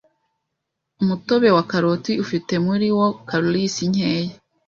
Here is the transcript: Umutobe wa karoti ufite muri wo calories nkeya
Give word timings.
Umutobe 1.01 1.49
wa 1.55 1.63
karoti 1.71 2.13
ufite 2.23 2.53
muri 2.65 2.87
wo 2.97 3.07
calories 3.29 3.75
nkeya 3.91 4.33